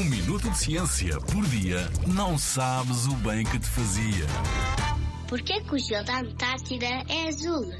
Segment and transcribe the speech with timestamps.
[0.00, 4.24] Um minuto de ciência por dia não sabes o bem que te fazia.
[5.28, 7.70] Porquê que o gelo da Antártida é azul?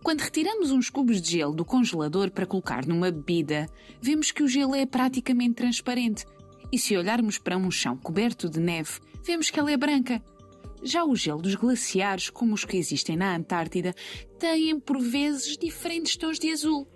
[0.00, 3.68] Quando retiramos uns cubos de gelo do congelador para colocar numa bebida,
[4.00, 6.24] vemos que o gelo é praticamente transparente.
[6.70, 10.22] E se olharmos para um chão coberto de neve, vemos que ela é branca.
[10.84, 13.92] Já o gelo dos glaciares, como os que existem na Antártida,
[14.38, 16.86] têm por vezes diferentes tons de azul.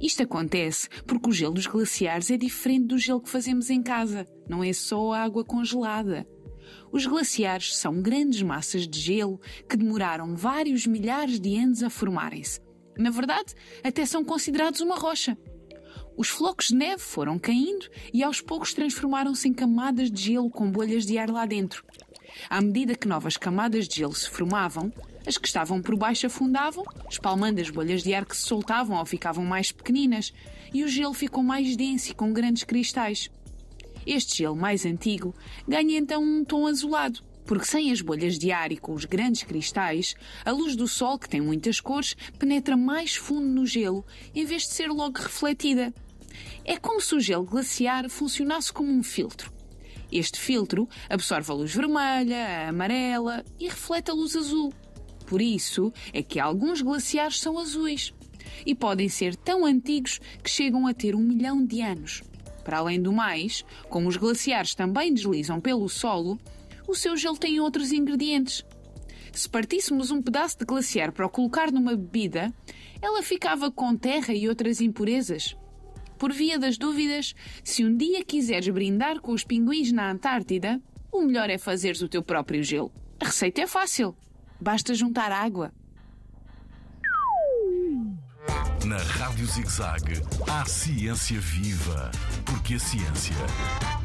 [0.00, 4.26] Isto acontece porque o gelo dos glaciares é diferente do gelo que fazemos em casa,
[4.48, 6.26] não é só água congelada.
[6.90, 12.60] Os glaciares são grandes massas de gelo que demoraram vários milhares de anos a formarem-se.
[12.96, 15.36] Na verdade, até são considerados uma rocha.
[16.16, 20.70] Os flocos de neve foram caindo e aos poucos transformaram-se em camadas de gelo com
[20.70, 21.84] bolhas de ar lá dentro.
[22.48, 24.92] À medida que novas camadas de gelo se formavam,
[25.26, 29.04] as que estavam por baixo afundavam, espalmando as bolhas de ar que se soltavam ou
[29.04, 30.32] ficavam mais pequeninas,
[30.72, 33.30] e o gelo ficou mais denso e com grandes cristais.
[34.06, 35.34] Este gelo mais antigo
[35.68, 39.42] ganha então um tom azulado, porque sem as bolhas de ar e com os grandes
[39.42, 44.04] cristais, a luz do sol, que tem muitas cores, penetra mais fundo no gelo
[44.34, 45.92] em vez de ser logo refletida.
[46.64, 49.52] É como se o gelo glaciar funcionasse como um filtro.
[50.12, 54.72] Este filtro absorve a luz vermelha, a amarela e reflete a luz azul.
[55.30, 58.12] Por isso é que alguns glaciares são azuis
[58.66, 62.20] e podem ser tão antigos que chegam a ter um milhão de anos.
[62.64, 66.36] Para além do mais, como os glaciares também deslizam pelo solo,
[66.88, 68.64] o seu gelo tem outros ingredientes.
[69.32, 72.52] Se partíssemos um pedaço de glaciar para o colocar numa bebida,
[73.00, 75.56] ela ficava com terra e outras impurezas.
[76.18, 81.22] Por via das dúvidas, se um dia quiseres brindar com os pinguins na Antártida, o
[81.22, 82.92] melhor é fazeres o teu próprio gelo.
[83.20, 84.16] A receita é fácil.
[84.60, 85.72] Basta juntar água.
[88.84, 92.10] Na Rádio ZigZag, há ciência viva,
[92.44, 93.36] porque a ciência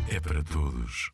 [0.10, 1.12] é para todos.